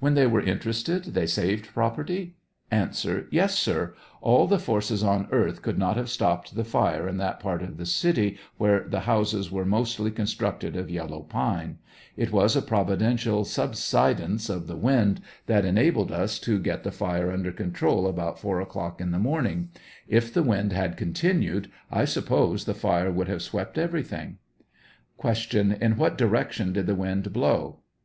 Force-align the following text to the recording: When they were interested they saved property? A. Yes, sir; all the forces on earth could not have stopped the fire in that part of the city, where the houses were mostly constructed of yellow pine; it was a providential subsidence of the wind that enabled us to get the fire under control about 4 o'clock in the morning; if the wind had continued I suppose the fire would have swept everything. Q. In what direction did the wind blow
When 0.00 0.14
they 0.14 0.26
were 0.26 0.40
interested 0.40 1.04
they 1.04 1.26
saved 1.28 1.72
property? 1.72 2.34
A. 2.72 2.88
Yes, 3.30 3.56
sir; 3.56 3.94
all 4.20 4.48
the 4.48 4.58
forces 4.58 5.04
on 5.04 5.28
earth 5.30 5.62
could 5.62 5.78
not 5.78 5.96
have 5.96 6.10
stopped 6.10 6.56
the 6.56 6.64
fire 6.64 7.06
in 7.06 7.16
that 7.18 7.38
part 7.38 7.62
of 7.62 7.76
the 7.76 7.86
city, 7.86 8.38
where 8.56 8.80
the 8.88 8.98
houses 9.06 9.52
were 9.52 9.64
mostly 9.64 10.10
constructed 10.10 10.74
of 10.74 10.90
yellow 10.90 11.20
pine; 11.22 11.78
it 12.16 12.32
was 12.32 12.56
a 12.56 12.60
providential 12.60 13.44
subsidence 13.44 14.48
of 14.50 14.66
the 14.66 14.74
wind 14.74 15.20
that 15.46 15.64
enabled 15.64 16.10
us 16.10 16.40
to 16.40 16.58
get 16.58 16.82
the 16.82 16.90
fire 16.90 17.30
under 17.30 17.52
control 17.52 18.08
about 18.08 18.40
4 18.40 18.60
o'clock 18.60 19.00
in 19.00 19.12
the 19.12 19.18
morning; 19.20 19.68
if 20.08 20.34
the 20.34 20.42
wind 20.42 20.72
had 20.72 20.96
continued 20.96 21.70
I 21.88 22.04
suppose 22.04 22.64
the 22.64 22.74
fire 22.74 23.12
would 23.12 23.28
have 23.28 23.42
swept 23.42 23.78
everything. 23.78 24.38
Q. 25.24 25.60
In 25.80 25.96
what 25.96 26.18
direction 26.18 26.72
did 26.72 26.88
the 26.88 26.96
wind 26.96 27.32
blow 27.32 27.78